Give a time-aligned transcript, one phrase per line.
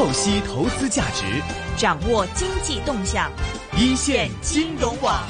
[0.00, 1.26] 透析投资价值，
[1.76, 3.30] 掌握经济动向，
[3.76, 5.22] 一线金融网。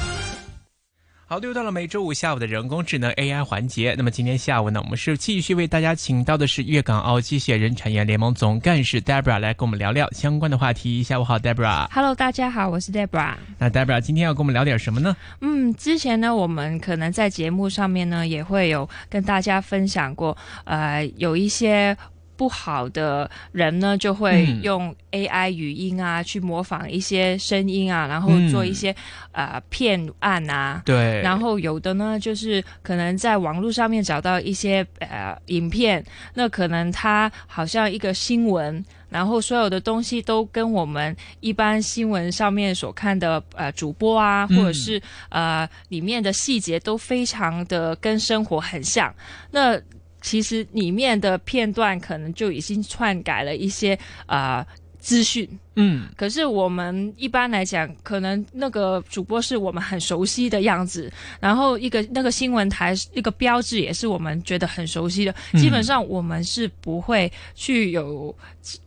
[1.27, 3.97] 好，又到了每周五下午的人工智能 AI 环节。
[3.99, 11.03] 那么今天下午呢，我们是继续为大家请到的是粤港澳机械人产业联盟总干事 Debra 来跟我们聊聊相关的话题。
[11.03, 11.89] 下午好，Debra。
[11.91, 13.35] Hello，大家好，我是 Debra。
[13.59, 15.17] 那 Debra 今天要跟我们聊点什么呢？
[15.41, 21.97] 嗯，之前呢，我们可能在节目上面呢，也会有跟大家分享过，呃，有一些。
[22.41, 28.97] 不好的人呢，就会用 AI 语音啊，去模仿一些声音啊，然后做一些、
[29.33, 30.81] 呃骗案啊。
[30.87, 31.21] 对。
[31.21, 44.99] 然后有的呢，就是可能在网络上面找到一些呃影片，那可能它好像一个新闻，然后所有的东西都跟我们一般新闻上面所看的呃主播啊，或者是
[45.29, 49.15] 呃里面的细节都非常的跟生活很像。
[49.51, 49.79] 那
[50.21, 54.67] 其实里面的片段可能就已经篡改了一些啊
[55.01, 55.49] 资讯。
[55.77, 68.35] 嗯，可是我们一般来讲，可能那个主播是我们很熟悉的样子，然后一个那个新闻台一个标志也是我们觉得很熟悉的，嗯基本上我们是不会去有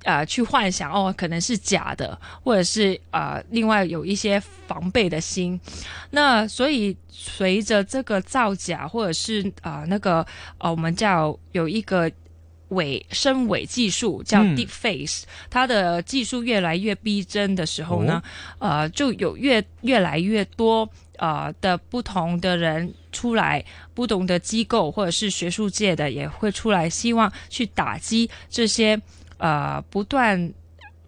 [0.04, 5.60] 呃去幻想哦，可能是假的，或者是呃另外有一些防备的心。
[6.12, 10.24] 那所以随着这个造假或者是啊、呃、那个
[10.60, 12.12] 呃我们叫有一个。
[12.74, 18.22] 伪声伪技术叫 Deep Face，、嗯、它的技术越来越逼真的时候呢，
[18.60, 23.64] 哦、呃，就有越越来越多呃的不同的人出来，
[23.94, 29.00] 不同的机构或者是学术界的也会出来，希望去打击这些
[29.38, 30.52] 呃不断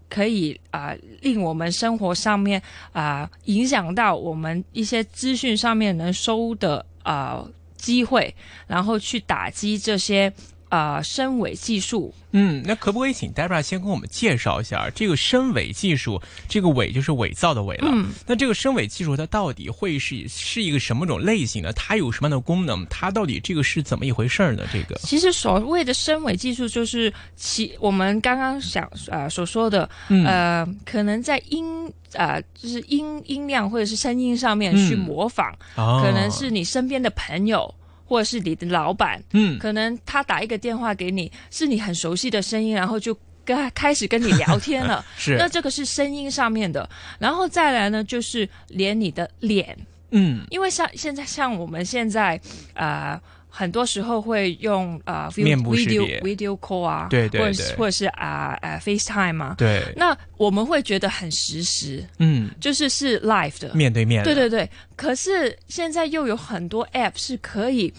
[0.10, 8.34] 可以啊、呃、令我们生活上面啊、呃、影响到我们一些资讯上面能收的呃机会，
[8.68, 10.32] 然后去打击这些。
[10.76, 16.22] 呃，声伪技术，嗯，那可不可以请 Debra 先跟我们介绍一下这个声伪技术？
[16.50, 17.88] 这个伪就是伪造的伪了。
[17.90, 21.72] 嗯，那这个声伪技术它到底会是是一个什么种类型的？
[21.72, 22.86] 它有什么样的功能？
[22.90, 24.64] 它到底这个是怎么一回事呢？
[24.74, 37.74] 这个其实所谓的声伪技术，就是其我们刚刚想呃所说的，嗯、呃，可能在音呃就是音音量或者是声音上面去模仿，嗯哦、可能是你身边的朋友。
[38.06, 45.04] 或者是你的老板，嗯，可能他打一个电话给你，是你很熟悉的声音，然后就跟他开始跟你聊天了。
[45.18, 46.90] 是，那这个是声音上面的，
[47.20, 49.78] 然后再来呢，就是连你的脸，
[50.12, 52.40] 嗯，因为像现在像我们现在
[52.74, 53.20] 呃。
[53.58, 59.82] 很多时候会用呃面部 video video call 啊，对对或者是或者是啊呃 FaceTime 啊，对。
[59.96, 64.22] 那我们会觉得很实时，嗯，就是是 live 的，面对面。
[64.26, 64.70] 对对对。
[64.98, 67.94] 可是现在又有很多 app 是可以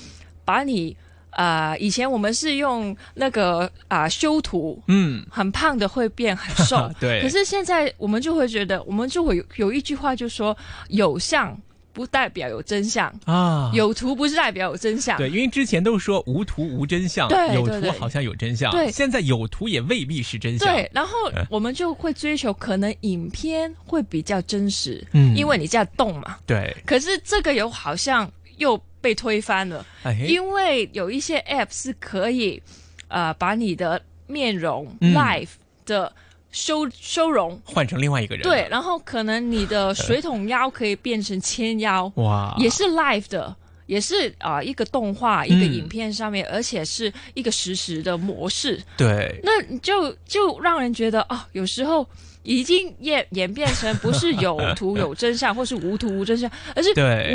[0.45, 0.95] 把你
[1.31, 7.23] 啊、呃，以前我们是用那个啊、呃、修图，嗯，很胖的会变很瘦， 对。
[7.23, 10.55] 可是现在我们就会觉得，我们就会有有一句话就说
[10.89, 11.59] 有像。
[11.97, 15.17] 不代表有真相啊，有图不是代表有真相。
[15.17, 18.71] 对，因为之前都说无图无真相，对，有图好像有真相。
[18.71, 20.71] 对，现在有图也未必是真相。
[20.71, 21.17] 对，然后
[21.49, 26.37] 我们就会追求可能影片会比较真实，嗯，因为你在动嘛。
[26.45, 26.77] 对。
[26.85, 32.63] 可是这个有好像又被推翻了，哎、因为有一些 App 是可以
[33.09, 35.49] 呃把你的面容、嗯、live
[35.87, 36.13] 的。
[36.57, 37.61] 修修容。
[37.67, 52.09] 换成另外一个人，对，然后可能你的水桶腰可以变成纤腰， 哇，也是 live 的，也是啊、呃、一个动画、一个影片上面，嗯、而且是一个实时的模式，对，那就就让人觉得哦，有时候
[52.47, 56.91] 已经演演变成不是有图有真相，或是无图无真相，而是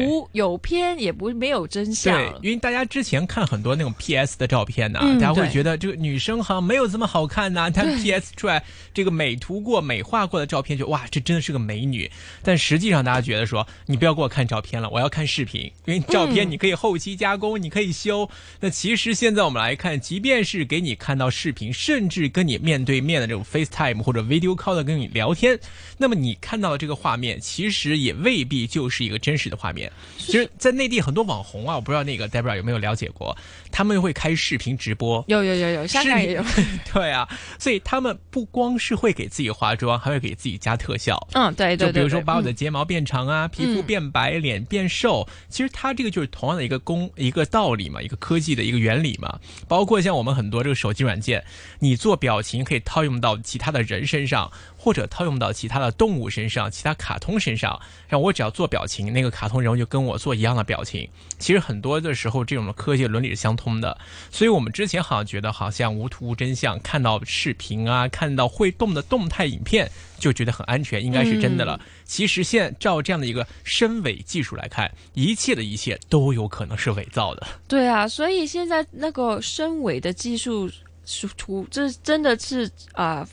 [0.08, 2.18] 无有偏也不没有真相。
[2.18, 8.64] 对，因为大家之前看很多那种 PS 的照片呢、啊，嗯、大家会觉得这个女生好像没有这么好看呐、啊，她 PS 出来
[8.94, 12.10] 这个美图过、美化过的照片就，就哇，这真的是个美女。
[12.42, 18.30] 但实际上，大家觉得说，你不要给我看照片了，我要看视频，因为照片你可以后期加工，嗯、你可以修。
[18.62, 25.60] 那其实现在我们来看，即便是给你看到视频，甚至跟你面对面的这种 FaceTime 或者 Video Call 的跟你聊天，
[25.98, 29.92] 那么你看到的这个画面，其实也未必就是一个真实的画面。
[30.18, 33.36] 其实，在内地很多网红啊，我不知道那个 Debra 有没有了解过，
[33.72, 36.44] 他们会开视频直播，有有有有，香港也有。
[36.94, 37.28] 对啊，
[37.58, 41.28] 所以他们不光是会给自己化妆，还会给自己加特效。
[41.34, 41.88] 嗯，对对对。
[41.88, 45.28] 就比如说把我的睫毛变长啊，嗯、皮肤变白，嗯、脸变瘦。
[45.50, 49.40] 其实它这个就是同样的一个工一个道理嘛，一个科技的一个原理嘛。
[49.68, 51.44] 包括像我们很多这个手机软件，
[51.80, 54.52] 你做表情可以套用到其他的人身上。
[54.84, 61.10] 或者套用到其他的动物身上、其他卡通身上，让我只要做表情，那个卡通人物就跟我做一样的表情。
[61.40, 63.98] 其实很多的时候，这种科技伦理是相通的。
[64.30, 69.90] 所以我们之前好像觉得好像无图无真相，看到视频啊，看到会动的动态影片
[70.20, 71.80] 就觉得很安全，应该是真的了。
[72.06, 77.48] 其实现在照这样的一个深伪技术来看，一切的一切都有可能是伪造的。
[77.68, 80.70] 对啊，所以现在那个深伪的技术
[81.06, 83.28] 是图，这真的是啊、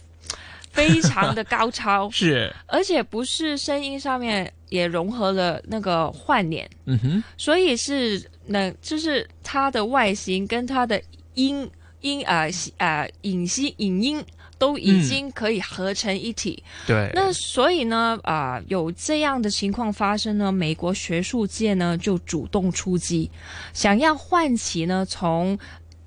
[0.79, 11.03] 非常的高超， 是，而且不是声音上面也融合了那个换脸，嗯哼，所以是能就是它的外形跟它的
[11.35, 11.69] 音
[12.01, 12.45] 音啊
[12.79, 14.25] 啊影息影音
[14.57, 16.63] 都已经可以合成一体。
[16.87, 23.31] 对，那所以呢，啊、有这样的情况发生呢，美国学术界呢就主动出击，
[23.73, 25.59] 想要唤起呢从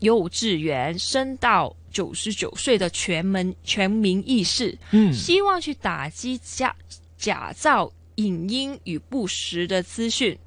[0.02, 6.76] 幼稚园升到九十九岁的全民全民意识，嗯，希望去打击假
[7.18, 10.38] 假造影音与不实的资讯。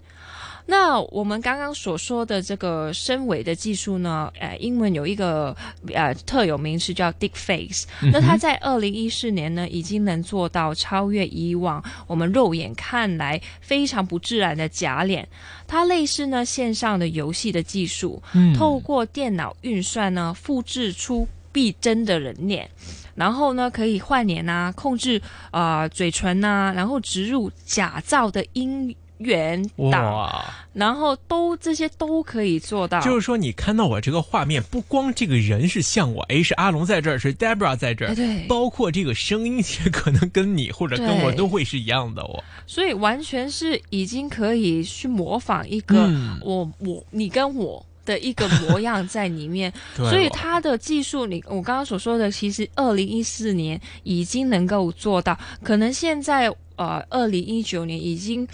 [0.66, 5.54] 那我们刚刚所说的这个深伪的技术呢，呃，英文有一个
[5.92, 7.84] 呃特有名词叫 deepfakes。
[8.10, 15.28] 那它在二零一四年呢，已经能做到超越以往我们肉眼看来非常不自然的假脸。
[15.66, 22.70] 它类似呢线上的游戏的技术，嗯透过电脑运算呢，复制出逼真的人脸。
[23.14, 25.22] 然后呢，可以换脸啊，控制
[25.52, 29.62] 啊、呃嘴唇呐、然后植入假造的音源
[29.92, 33.00] 档，然后都这些都可以做到。
[33.00, 42.42] 就是说你看到我这个画面，不光这个人是像我，哎，是阿龙在这儿，是 Debra 在这儿，哎对包括这个声音其实可能跟你或者跟我都会是一样的哦。
[42.66, 49.72] 所以完全是已经可以去模仿一个嗯我、我你跟我的一个模样在里面。
[49.98, 58.46] 哦所以他的技术，你我刚刚所说的，其实二零一四年已经能够做到，可能现在呃二零一九年已经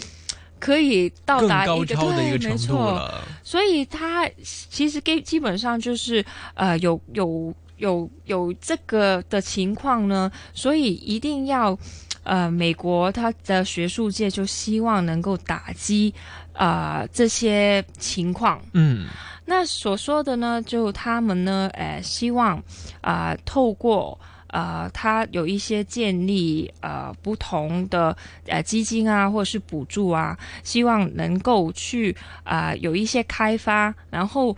[0.61, 3.25] 可以到达一个高超的一个对程度没错了。
[3.43, 6.25] 所以它其实基基本上就是
[6.55, 11.77] 呃有有有有这个的情况呢，所以一定要
[12.23, 16.15] 呃美国它的学术界就希望能够打击
[16.53, 18.61] 啊、呃这些情况。
[18.75, 19.09] 嗯
[19.47, 22.63] 那所说的呢，就他们呢，呃，希望
[23.01, 24.17] 啊、透过
[24.51, 28.17] 呃，他有一些建立呃不同的
[28.47, 32.15] 呃基金啊，或者是补助啊，希望能够去
[32.45, 34.57] 啊、有一些开发，然后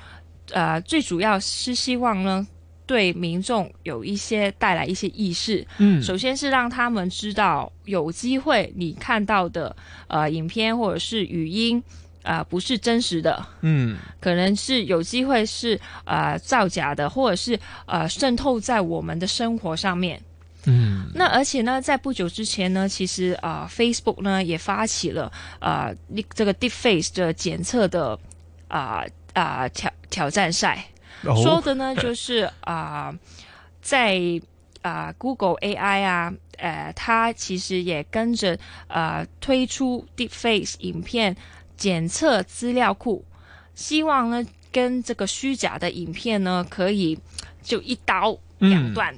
[0.51, 2.47] 呃最主要是希望呢。
[2.85, 9.75] 对民众有一些带来一些意识，嗯，首先是让他们知道有机会你看到的
[10.09, 11.83] 呃影片或者是语音
[12.23, 20.21] 啊、不是真实的，嗯可能是有机会是呃造假的，或者是呃渗透在我们的生活上面。
[20.65, 28.17] 嗯那而且呢，在不久之前呢，其实啊、呃 Facebook 呢也发起了啊、呃这个 Deepface 的检测的
[28.69, 30.85] 啊啊、挑挑战赛。
[31.25, 33.13] 哦说的呢就是啊、
[33.81, 34.21] 在
[34.83, 38.59] 啊、Google AI 啊，呃，它其实也跟着
[38.89, 41.37] 呃推出 Deepface 影片
[41.83, 43.25] 检测资料库，
[43.75, 47.19] 希望呢跟这个虚假的影片呢可以
[47.61, 49.13] 就一刀两断。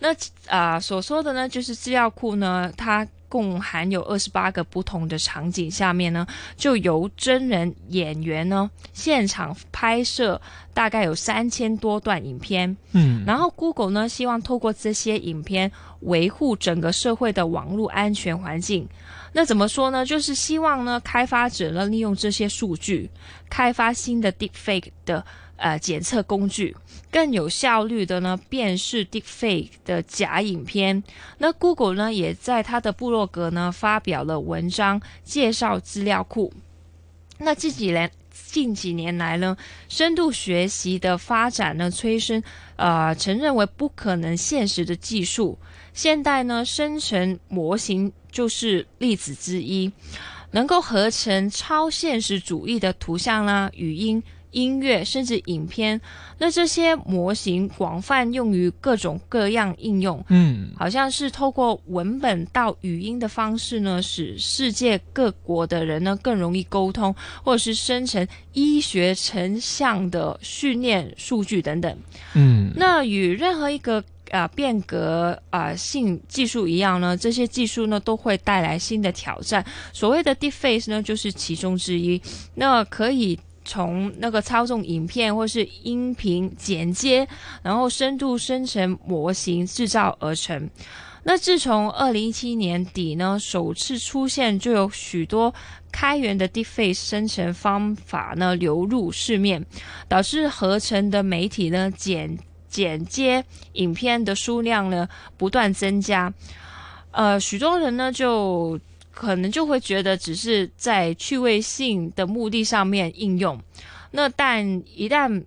[0.00, 0.08] 那
[0.48, 6.26] 啊、所说的呢，就是资料库呢，它共含有二十八个不同的场景，下面呢
[6.56, 10.40] 就由真人演员呢现场拍摄，
[10.74, 12.76] 大概有三千多段影片。
[12.90, 15.70] 嗯然后 Google 呢，希望透过这些影片
[16.00, 18.88] 维护整个社会的网络安全环境。
[19.32, 20.04] 那怎么说呢？
[20.04, 23.08] 就是希望呢，开发者呢利用这些数据，
[23.48, 25.24] 开发新的 Deepfake 的
[25.56, 26.76] 呃检测工具，
[27.12, 31.02] 更有效率的呢辨识 Deepfake 的假影片。
[31.38, 36.52] 那 Google 呢也在它的部落格呢发表了文章介绍资料库。
[37.38, 39.56] 那近几年近几年来呢，
[39.88, 42.42] 深度学习的发展呢，催生
[42.74, 45.56] 呃承认为不可能现实的技术。
[45.92, 49.90] 现代呢，生成模型就是例子之一，
[50.52, 56.00] 能够合成超现实主义的图像啦、语音、音乐，甚至影片。
[56.38, 71.94] 那这些模型广泛用于各种各样应用，嗯好像是透过文本到语音的方式呢，使世界各国的人呢更容易沟通，或者是生成医学成像的训练数据等等。
[72.34, 79.64] 嗯那与任何一个啊、变革啊、性技术一样呢，这些技术呢都会带来新的挑战。
[79.92, 82.20] 所谓的 deepface 呢，就是其中之一。
[82.54, 87.26] 那可以从那个操纵影片或是音频剪接，
[87.62, 90.68] 然后深度生成模型制造而成。
[91.22, 95.54] 那自从二零一七年底呢，首次出现，就有许多
[95.92, 99.64] 开源的 Deepface 生成方法呢流入市面，
[100.08, 102.38] 导致合成的媒体呢剪
[102.70, 106.32] 剪接影片的数量呢不断增加。
[107.10, 108.78] 呃，许多人呢就
[109.10, 113.60] 可能就会觉得只是在趣味性的目的上面应用，
[114.12, 115.44] 那但一旦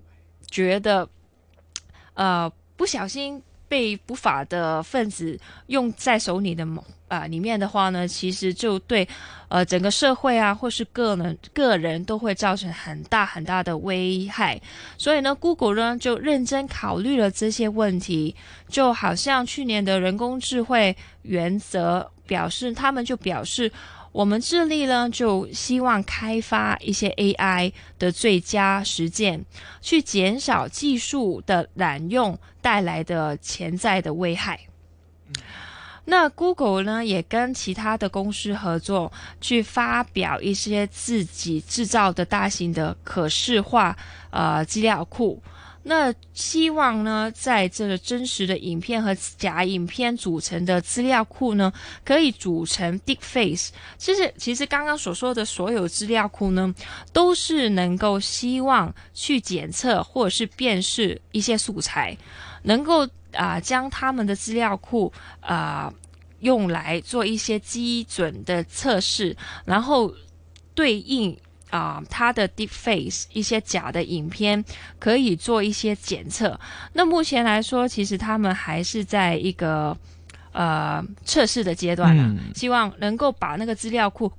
[0.52, 1.10] 觉得
[2.14, 3.42] 呃不小心。
[3.74, 6.64] 被不法的分子用在手里的
[7.08, 9.08] 啊里面的话呢，其实就对
[9.48, 14.62] 呃整个社会啊，或是个人个人都会造成很大很大的危害。
[14.96, 18.36] 所以呢，Google 呢就认真考虑了这些问题，
[18.68, 23.72] 就好像去年的人工智慧原则表示，他们就表示。
[24.14, 29.44] 我们致力呢，就希望开发一些 AI 的最佳实践，
[29.82, 34.60] 去减少技术的滥用带来的潜在的危害。
[36.06, 43.98] 那 Google 呢，也跟其他的公司合作，去发表一些自己制造的大型的可视化
[44.30, 45.42] 呃资料库。
[45.86, 51.74] 那希望呢，在这个真实的影片和假影片组成的资料库呢，
[52.06, 53.68] 可以组成 Deepface。
[53.98, 56.74] 其实，其实刚刚所说的所有资料库呢，
[57.12, 62.18] 都是能够希望去检测或者是辨识一些素材，
[62.62, 65.12] 能够啊将他们的资料库
[65.42, 65.94] 啊
[66.40, 69.36] 用来做一些基准的测试，
[69.66, 70.14] 然后
[70.74, 71.38] 对应。
[71.74, 74.64] 啊，它的 deep face 一些假的影片
[75.00, 76.60] 可以做一些检测。
[76.94, 79.98] 那目前来说，其实他们还是在一个
[80.52, 82.38] 呃测试的阶段呢。
[82.54, 84.32] 希望能够把那个资料库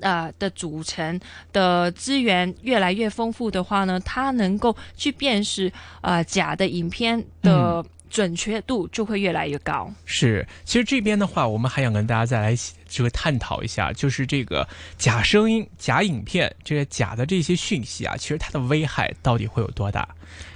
[0.00, 1.20] 呃的组成
[1.52, 5.70] 的资源越来越丰富的话呢，它能够去辨识
[6.00, 9.92] 呃假的影片的准确度就会越来越高。
[10.06, 12.56] 是，其实这边的话，我们还想跟大家再来。
[12.90, 14.68] 就会探讨一下，就是这个
[14.98, 20.06] 假声音、假影片，这些假的这些讯息啊，其实它的危害到底会有多大？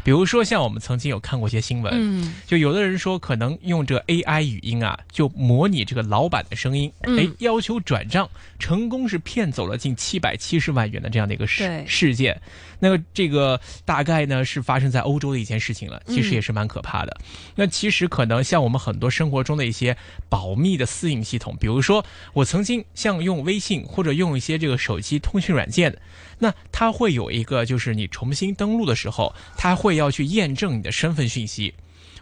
[0.05, 12.41] 比如说，像我们曾经有看过一些新闻，嗯，就有的人说可能用这 AI 语音啊，就模拟这个老板的声音，哎，要求转账，成功是骗走了近七百七十万元的这样的一个事事件。
[12.79, 17.17] 那个这个大概呢是发生在欧洲的一件事情了，其实也是蛮可怕的。
[17.57, 19.97] 那其实可能像我们很多生活中的一些
[20.29, 22.05] 保密的私隐系统，比如说。
[22.33, 25.97] 我曾经像用微信或者用一些这个手机通讯软件，
[26.39, 31.75] 那它会有一个，就是你重新登录的时候，它会要去验证你的身份信息。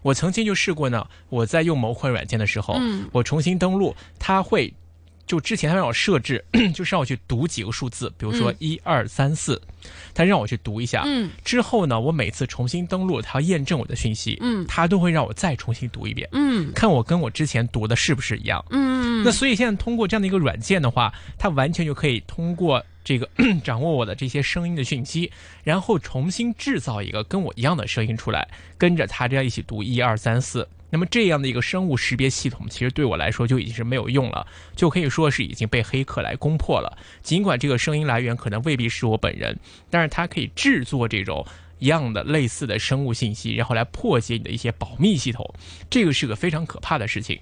[0.02, 2.78] 我曾经就试过呢，我在用某款软件的时候，
[3.12, 4.74] 我重新登录，它会。
[5.32, 6.44] 就之前他让我设置，
[6.76, 9.58] 就是让我去读几个数字，比如说一二三四，
[10.12, 11.04] 他让我去读一下。
[11.06, 18.62] 嗯，之后呢，我每次重新登录，他要验证我的讯息，嗯，他都会让我再重新读一遍，嗯，看我跟我之前读的是不是一样。
[18.68, 23.26] 嗯，那所以现在通过这样的一个软件的话，它完全就可以通过这个
[23.64, 25.32] 掌握我的这些声音的讯息，
[25.64, 28.46] 然后重新制造一个跟我一样的声音出来，
[28.76, 30.68] 跟着他这样一起读一二三四。
[30.92, 34.46] 那么这样的一个生物识别系统，其实对我来说就已经是没有用了，
[34.76, 36.98] 就可以说是已经被黑客来攻破了。
[37.22, 39.58] 尽管这个声音来源可能未必是我本人，
[39.88, 41.46] 但是它可以制作这种
[41.78, 45.54] 一样的类似的生物信息，然后来破解你的一些保密系统，
[45.88, 47.40] 这个是个非常可怕的事情。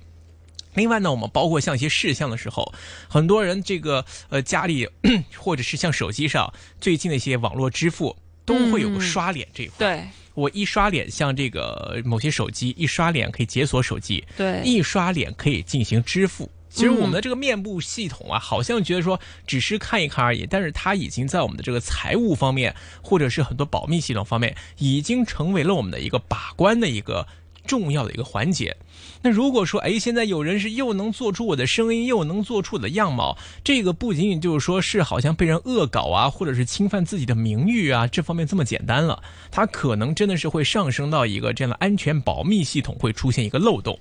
[0.74, 2.72] 另外呢，我们包括像一些事项的时候，
[3.08, 4.88] 很多人这个呃家里
[5.36, 9.74] 或者是像手机上最近的一些网络支付都会有个刷脸这一块。
[9.78, 10.08] 对。
[10.34, 16.50] 我一刷脸，像这个某些手机一刷脸可以解锁手机，对，一刷脸可以进行支付。
[16.68, 22.72] 其实我们的这个面部系统啊，好像觉得说只是看一看而已，但是它已经在我们的这个财务方面，
[23.02, 27.26] 或者是很多保密系统方面，已经成为了我们的一个把关的一个
[27.66, 28.76] 重要的一个环节。
[29.22, 43.98] 那如果说，哎，现在有人是又能做出我的声音，又能做出我的样貌，这个不仅仅就是说是好像被人恶搞啊，或者是侵犯自己的名誉啊，这方面这么简单了，它可能真的是会上升到一个这样的安全保密系统会出现一个漏洞。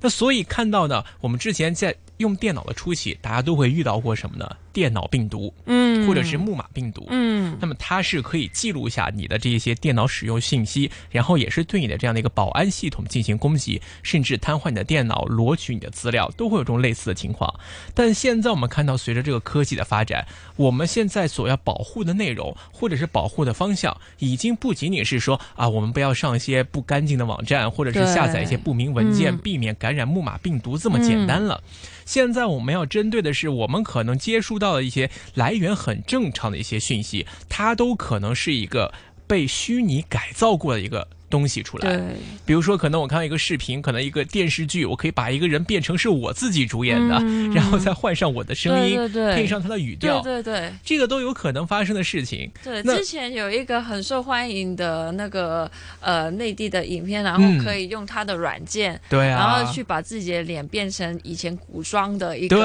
[0.00, 4.48] 那所以看到呢，我们之前在用电脑的初期，大家都会遇到过什么呢？
[4.72, 14.38] 电脑病毒，嗯，或者是木马病毒，嗯，那么它是可以记录下你的这些电脑使用信息，然后也是对你的这样的一个保安系统进行攻击，甚至。
[14.44, 17.54] 瘫痪你的电脑、罗取你的资料，都会有这种类似的情况。
[17.94, 31.62] 但现在我们看到，随着这个科技的发展，我们现在所要保护的内容，或者是保护的方向，已经不仅仅是说啊，我们不要上一些不干净的网站，或者是下载一些不明文件，嗯避免感染木马病毒这么简单了。
[32.04, 38.92] 现在我们要针对的是，我们可能接触到的一些来源很正常的一些讯息，它都可能是一个
[39.26, 41.90] 被虚拟改造过的一个东西出来。
[41.90, 42.00] 对，
[42.46, 47.52] 比如说，可能我看到一个视频，可能一个电视剧，我可以把一个人变成是我自己主演的，嗯。
[47.52, 49.34] 然后再换上我的声音，对对对。
[49.34, 50.72] 配上他的语调，对对对。
[50.84, 52.48] 这个都有可能发生的事情。
[52.62, 55.68] 对，之前有一个很受欢迎的那个
[56.00, 57.64] 呃内地的影片，然后嗯。
[57.64, 62.56] 可以用他的软件，对啊，然后去把自己的脸变成以前古装的一个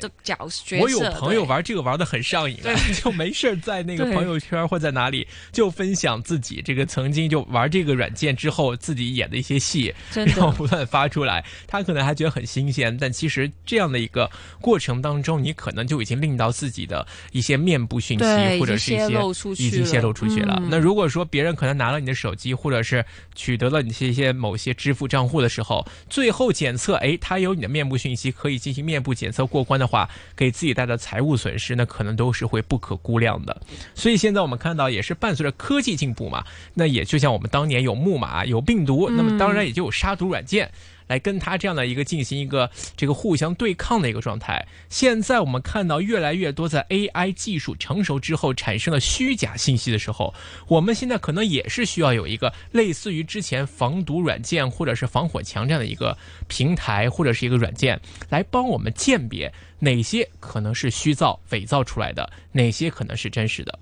[0.00, 0.76] 角角色。
[0.78, 2.70] 我有朋友玩这个玩的很上瘾啊，
[3.02, 11.44] 就没事儿在那个朋友圈或在哪里就分享自己这个曾经就玩这个软件之后自己演的一些戏，然后不断发出来。
[11.66, 18.24] 他可能还觉得很新鲜，但其实这样的一个过程当中，你可能就已经令到自己的一些面部讯息
[18.60, 20.54] 或者是一些露出去已经泄露出去了。
[20.62, 33.60] 嗯那如果说别人可能拿了你的手机，或者是取得了你这些某些支付账户的时候，最后检测，哎，他有你的面部讯息，可以进行面部检测过关的话，给自己带来的财务损失，那可能都是会不可估量的。
[33.94, 36.44] 所以现在我们看到，也是伴随着科技进步嘛，
[36.74, 40.70] 那也就像我们当年有木马、有病毒，那么当然也就有杀毒软件。
[41.08, 44.66] 来跟它这样的一个进行一个这个互相对抗的一个状态。
[44.88, 50.34] 现在我们看到越来越多在 AI 技术成熟之后产生了虚假信息的时候，
[50.66, 63.78] 我们现在可能也是需要有一个类似于之前防毒软件或者是防火墙这样的一个平台或者是一个软件，来帮我们鉴别哪些可能是虚造、伪造出来的，哪些可能是真实的。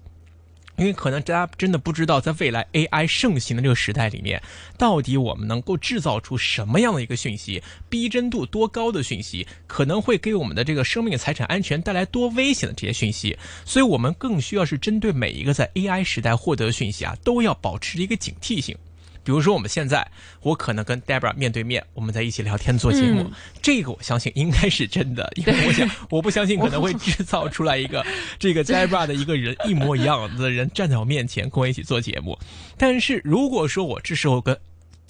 [0.76, 4.43] 因为可能大家真的不知道，在未来 AI 盛行的这个时代里面，
[4.76, 13.38] 到底我们能够制造出什么样的一个讯息，逼真度多高的讯息，可能会给我们的这个生命财产安全带来多危险的这些讯息。
[13.64, 18.76] 所以，我们更需要是针对每一个在 AI 时代获得的讯息啊，都要保持一个警惕性。
[19.25, 20.07] 比如说，我们现在
[20.43, 28.04] 我可能跟 Debra 面对面，我们在一起聊天做节目，嗯这个我相信应该是真的，因为我想我不相信可能会制造出来一个
[28.38, 32.38] 这个 Debra 的一个人一模一样的人站在我面前跟我一起做节目。
[32.76, 34.57] 但是如果说我这时候跟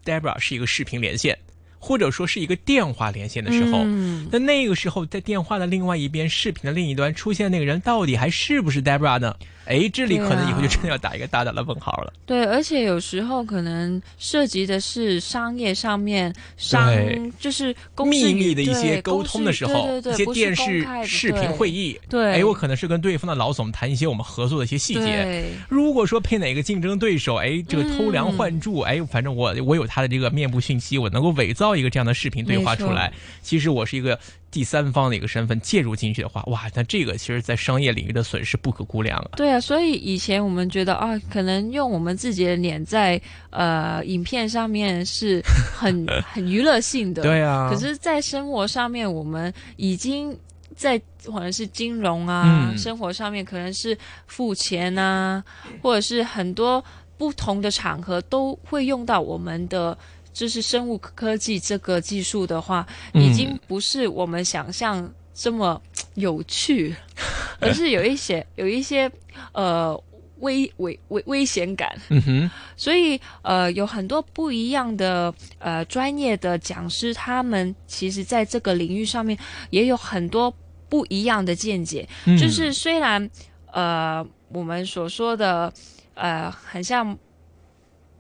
[0.05, 1.37] Debra 是一个视频连线，
[1.79, 9.35] 或者说是一个电话连线的时候，嗯那那个时候在电话的另外一边，视频的另一端出现那个人，到底还是不是 Debra 呢？
[9.67, 12.13] 哎，这里可能以后就真的要打一个大大的问号了。
[12.27, 25.01] 对，而且有时候可能涉及的是商业上面商对就是公司秘密的一些沟通的时候，对对对一些电视视频会议，对哎，我可能是跟对方的老总谈一些我们合作的一些细节。
[25.01, 33.13] 对如果说配哪个竞争对手，哎，这个偷梁嗯换柱，哎，反正我我有他的这个面部讯息，我能够伪造一个这样的视频对话出来。
[33.43, 34.19] 其实我是一个
[34.51, 39.31] 第三方的一个身份介入进去的话，哇，那这个其实在商业领域的损失不可估量啊。
[39.37, 45.43] 对啊，所以以前我们觉得啊，可能用我们自己的脸在呃影片上面是
[45.75, 50.37] 很 很娱乐性的，对啊，可是，在生活上面，我们已经
[50.77, 55.43] 在可能是金融啊，嗯生活上面可能是付钱啊，
[55.83, 56.85] 或者是很多
[57.17, 59.97] 不同的场合都会用到我们的。
[60.35, 65.81] 就是生物科技这个技术的话，嗯已经不是我们想象这么
[66.15, 66.93] 有趣，
[67.61, 69.11] 而是有一些有一些
[69.53, 69.99] 呃
[70.41, 71.97] 危危危危险感。
[72.09, 79.39] 嗯哼，所以呃，有很多不一样的呃专业的讲师，他们其实在这个领域上面
[79.71, 80.55] 也有很多
[80.89, 82.07] 不一样的见解。
[82.27, 83.31] 嗯就是虽然
[83.73, 85.73] 呃我们所说的
[86.15, 87.17] 呃很像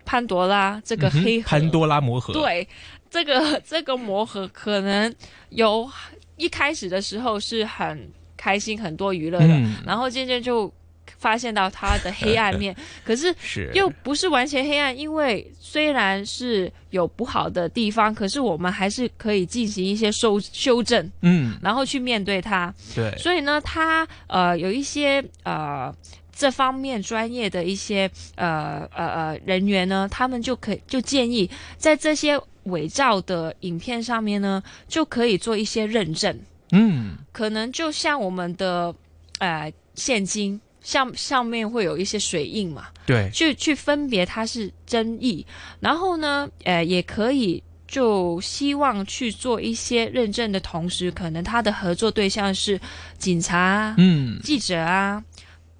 [0.04, 2.66] 潘多拉这个黑盒，潘多拉魔盒，，对
[3.10, 5.14] 这个这个魔盒可能
[5.50, 5.88] 有
[6.36, 8.10] 一开始的时候是很
[8.44, 10.70] 开心、很多娱乐的，嗯，然后渐渐就
[11.16, 13.70] 发现到他的黑暗面， 可是是。
[13.72, 22.74] 又不是完全黑暗，因为虽然是有不好的地方，可是我们还是可以进行一些修修正，嗯，然后去面对它。
[22.94, 25.90] 对，所以呢，他呃有一些呃
[26.37, 36.38] 这方面专业的一些呃呃呃人员呢，他们就可以就建议在这些伪造的影片上面呢，就可以做一些认证。
[36.74, 38.94] 嗯，可能就像我们的
[39.38, 45.46] 呃现金，上上面会有一些水印嘛，对，去去分别它是真意，
[45.80, 52.80] 然后呢，呃，也可以就希望去做一些认证的同时，可能他的合作对象是
[53.18, 55.22] 警察啊、嗯，记者啊。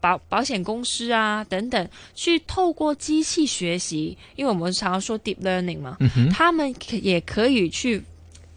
[0.01, 8.03] 保保险公司啊等等，去透过机器学习，因为我们常常说 deep learning 嘛，嗯，他们可也可以去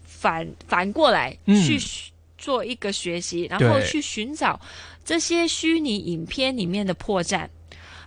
[0.04, 1.64] 反反过来嗯。
[1.64, 4.58] 去学做一个学习，然后去寻找
[5.04, 7.48] 这些虚拟影片里面的破绽，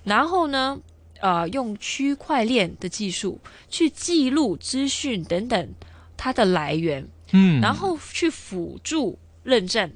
[0.04, 0.80] 然后呢，
[1.20, 3.39] 呃，用区块链的技术
[3.70, 5.74] 去记录资讯等等
[6.15, 9.91] 它的来源，嗯，然后去辅助认证，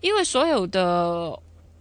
[0.00, 1.38] 因为所有的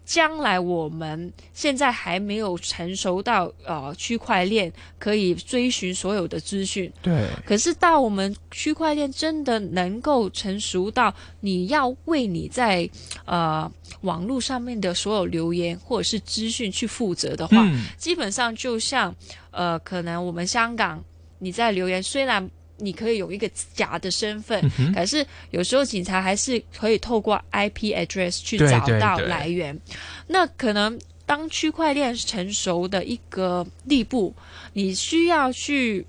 [0.10, 12.90] 将来我们现在还没有成熟到呃区块链可以追寻所有的资讯，对，可是到我们区块链真的能够成熟到你要为你在
[13.26, 19.16] 呃网络上面的所有留言或者是资讯去负责的话，嗯，基本上就像
[19.52, 21.04] 呃，可能我们香港
[21.38, 29.80] 你在留言，虽然你可以有一个假的身份，嗯可是有时候警察还是可以透过 IP address 去找到对对来源。
[30.28, 34.34] 那可能当区块链成熟的一个地步，
[34.74, 36.06] 你需要去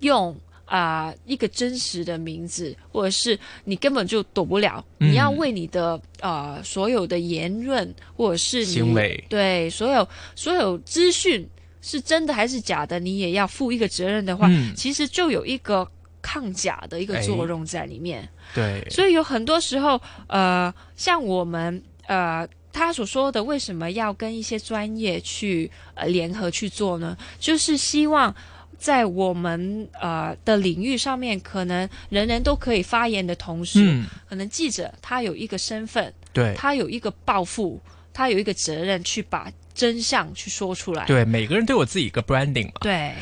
[0.00, 0.36] 用。
[0.68, 11.48] 啊、一个真实的名字，或者是你根本就躲不了，嗯你要为你的呃所有的言论或者是你行为对所有所有资讯
[11.86, 15.88] 是真的还是假的，你也要负一个责任的话，嗯其实就有一个
[16.20, 18.28] 抗假的一个哎作用在里面。
[18.52, 22.46] 对，所以有很多时候，呃，像我们呃。
[22.78, 27.16] 他所说的为什么要跟一些专业去呃联合去做呢？
[27.40, 28.34] 就是希望
[28.76, 37.80] 在我们呃的领域上面，可能人人都可以发言的同时，嗯，可能记者他有一个身份，对，他有一个抱负，
[38.12, 41.04] 他有一个责任去把真相去说出来。
[41.04, 43.12] 对，每个人都有自己一个 branding 嘛，对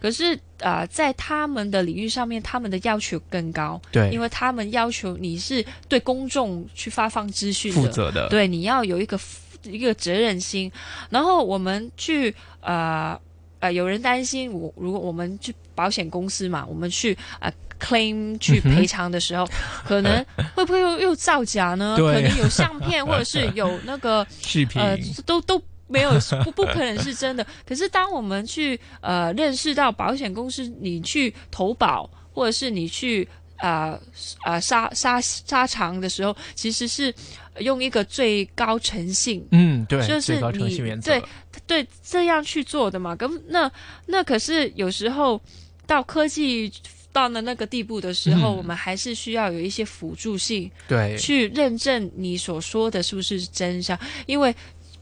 [0.00, 9.18] 可是呃，在他们的领域上面，他们的要求更高，对，因为他们要求你是对公众去发放资讯的，负责的，对，你要有一个
[9.64, 10.70] 一个责任心。
[11.10, 13.18] 然后我们去呃
[13.58, 19.44] 呃，有人担心我，如果我们去保险公司嘛，我们去呃 claim 去赔偿的时候，
[19.84, 21.96] 可能会不会又又造假呢？
[21.96, 22.14] 对。
[22.14, 26.10] 可能有相片， 或者是有那个 视频，呃，都都没有
[26.44, 27.44] 不不可能是真的。
[27.66, 33.26] 可是当我们去呃认识到保险公司，你去投保，或者是你去
[33.58, 33.98] 呃
[34.44, 37.12] 呃杀杀杀场的时候，其实是
[37.58, 39.44] 用一个最高诚信。
[39.50, 41.22] 嗯，对，就是你对
[41.66, 43.16] 对，这样去做的嘛。
[43.16, 43.70] 跟那
[44.06, 45.40] 那可是有时候
[45.86, 46.70] 到科技
[47.10, 54.54] 到了那个地步的时候，嗯我们还是需要有一些辅助性，对，去认证你所说的是不是真相，因为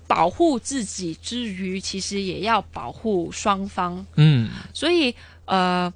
[0.07, 5.15] 保护自己之余，其实也要保护双方，嗯，所以
[5.47, 5.93] 呃。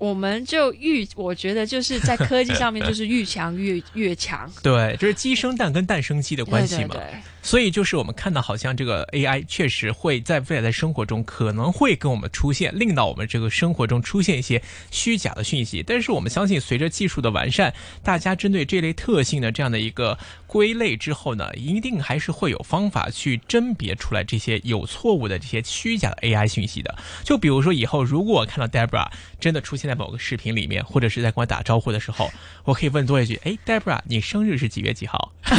[0.00, 6.88] 我们就愈，我觉得就是在科技上面，就是愈强越 越强对，就是鸡生蛋跟蛋生鸡的关系嘛。
[6.88, 15.82] 对对对所以就是我们看到，好像这个 AI 确实会在未来的生活中可能会跟我们出现，令到我们这个生活中出现一些虚假的讯息。
[15.82, 17.72] 但是我们相信，随着技术的完善，
[18.02, 26.96] 大家针对这类特性的这样的一个归类之后呢，一定还是会有方法去甄别出来这些有错误的这些虚假的 AI 讯息的。
[27.24, 32.30] 就比如说以后如果我看到 Debra 真的出现在某个视频里面，或者是在跟我打招呼的时候，
[32.64, 35.32] 我可以问多一句：“哎，Debra，你生日是几月几号？”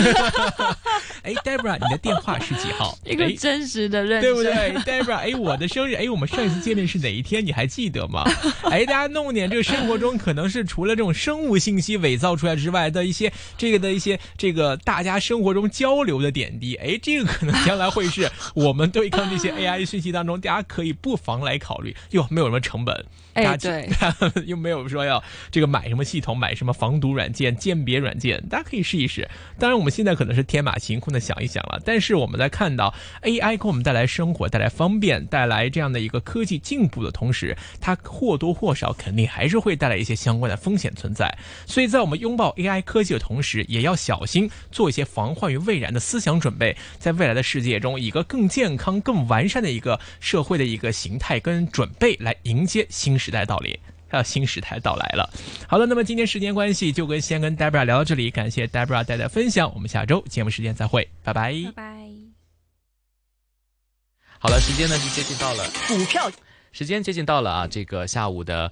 [1.24, 2.98] 哎，Debra，你的电话是几号？
[3.06, 4.54] 一个哎真实的认识，对不对
[4.84, 5.16] ，Debra？
[5.16, 7.46] 哎，我的生日，哎，我们上一次见面是哪一天？
[7.46, 8.24] 你还记得吗？
[8.64, 21.96] 哎，大家弄点这个生活中可能是除了这种生物信息伪造出来之外的一些这个的一些这个大家生活中交流的点滴，哎，这个可能将来会是我们对抗这些 AI 讯息当中，大家可以不妨来考虑。
[22.12, 23.90] 哟，没有什么成本，哎对，
[24.46, 29.28] 又没有说要这个买什么系统、买什么防毒软件、鉴别软件，大家可以试一试。
[29.60, 32.94] 当然，我们现在可能是天马行空的想一想但是我们在看到
[33.24, 41.36] AI 给我们带来生活、带来方便、带来这样的一个科技进步的同时，它或多或少肯定还是会带来一些相关的风险存在。
[41.66, 53.74] 所以在我们拥抱 AI 科技的同时，也要小心做一些防患于未然的思想准备，在未来的世界中，以一个更健康、更完善的一个社会的一个形态跟准备来迎接新时代到临。
[54.12, 55.28] 还有新时代到来了。
[55.68, 61.54] 好了，那么今天时间关系，就跟先跟 Debra 聊到这里，感谢 Debra 带来的分享，我们下周节目时间再会，拜拜。
[61.68, 62.08] 拜拜。
[64.38, 66.30] 好了，时间呢就接近到了，股票
[66.74, 68.70] 时间接近到了啊，这个下午的。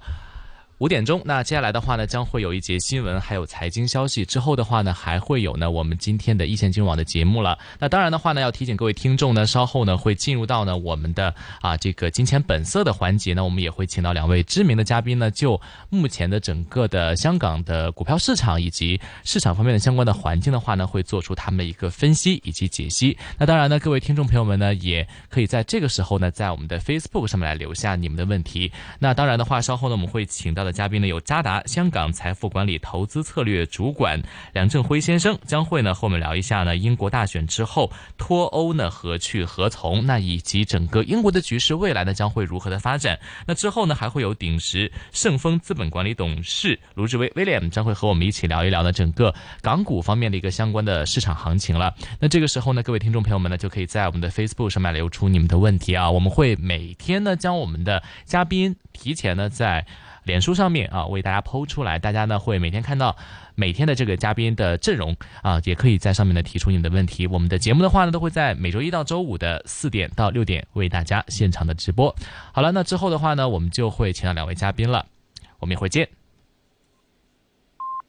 [0.80, 4.24] 五点钟，那接下来的话呢，将会有一节新闻，还有财经消息。
[4.24, 7.58] 之后的话呢，还会有呢我们今天的一线金融网的节目了。
[7.78, 23.14] 那当然的话呢，要提醒各位听众呢，稍后呢会进入到呢我们的啊这个金钱本色的环节呢，我们也会请到两位知名的嘉宾呢，就目前的整个的香港的股票市场以及市场方面的相关的环境的话呢，会做出他们的一个分析以及解析。
[23.36, 28.72] 那当然呢，各位听众朋友们呢，也可以在这个时候呢，在我们的 Facebook 上面来留下你们的问题。
[28.98, 30.69] 那当然的话，稍后呢我们会请到的。
[30.72, 34.20] 嘉宾呢有渣达香港财富管理投资策略主管
[34.52, 43.18] 梁振辉先生，将会呢和我们聊一下呢英国大选之后脱欧呢何去何从，那以及整个英国的局势未来呢将会如何的发展。
[43.46, 51.94] 那之后呢还会有鼎石盛丰资本管理董事卢志威 William 将会和我们一起聊一聊呢整个港股方面的一个相关的市场行情了。
[52.18, 59.86] 那这个时候呢，各位听众朋友们呢就可以在我们的 Facebook 上面留出你们的问题啊，我们会每天呢将我们的嘉宾提前呢在
[60.30, 63.16] 脸书上面啊为大家剖出来，大家呢会每天看到
[63.56, 67.26] 每天的这个嘉宾的阵容啊，也可以在上面呢提出你们的问题。
[67.26, 72.14] 我们的节目的话呢，都会在每周一到周五的四点到六点为大家现场的直播。
[72.52, 75.04] 好了，那之后的话呢，我们就会请到两位嘉宾了，
[75.58, 76.19] 我们一会见。